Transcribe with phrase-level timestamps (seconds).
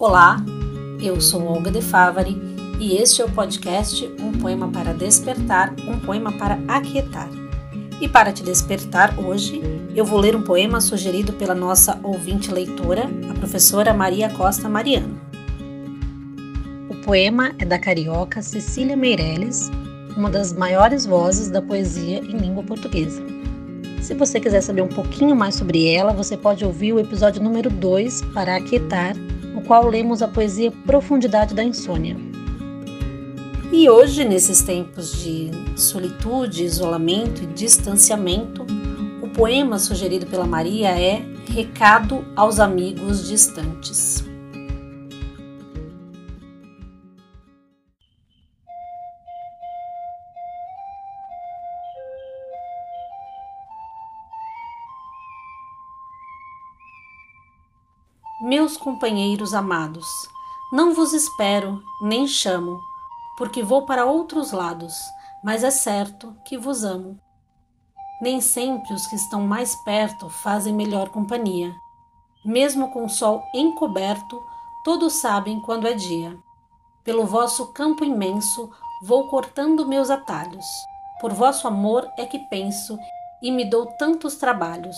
[0.00, 0.36] Olá,
[1.02, 2.40] eu sou Olga de Favari
[2.78, 7.28] e este é o podcast Um Poema para Despertar, um poema para aquietar.
[8.00, 9.60] E para te despertar hoje,
[9.96, 15.20] eu vou ler um poema sugerido pela nossa ouvinte leitora, a professora Maria Costa Mariano.
[16.88, 19.68] O poema é da carioca Cecília Meirelles,
[20.16, 23.20] uma das maiores vozes da poesia em língua portuguesa.
[24.00, 27.68] Se você quiser saber um pouquinho mais sobre ela, você pode ouvir o episódio número
[27.68, 29.16] 2 para aquietar
[29.58, 32.16] no qual lemos a poesia Profundidade da Insônia.
[33.72, 38.64] E hoje, nesses tempos de solitude, isolamento e distanciamento,
[39.20, 44.17] o poema sugerido pela Maria é Recado aos Amigos Distantes.
[58.40, 60.06] Meus companheiros amados,
[60.70, 62.80] não vos espero nem chamo,
[63.36, 64.94] porque vou para outros lados,
[65.42, 67.18] mas é certo que vos amo.
[68.22, 71.74] Nem sempre os que estão mais perto fazem melhor companhia.
[72.44, 74.40] Mesmo com o sol encoberto,
[74.84, 76.38] todos sabem quando é dia.
[77.02, 78.70] Pelo vosso campo imenso
[79.02, 80.64] vou cortando meus atalhos.
[81.20, 82.96] Por vosso amor é que penso
[83.42, 84.96] e me dou tantos trabalhos.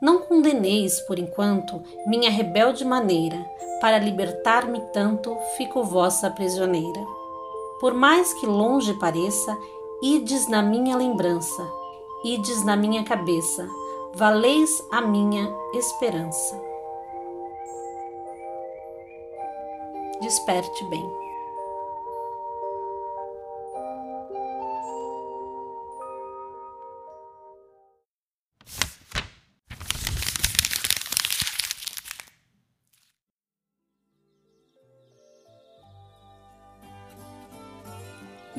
[0.00, 3.36] Não condeneis, por enquanto, minha rebelde maneira,
[3.82, 7.04] para libertar-me tanto, fico vossa prisioneira.
[7.78, 9.56] Por mais que longe pareça,
[10.02, 11.70] ides na minha lembrança,
[12.24, 13.68] ides na minha cabeça,
[14.14, 16.58] valeis a minha esperança.
[20.22, 21.29] Desperte bem.